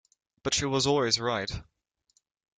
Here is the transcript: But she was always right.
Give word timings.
But 0.41 0.55
she 0.55 0.65
was 0.65 0.87
always 0.87 1.19
right. 1.19 1.61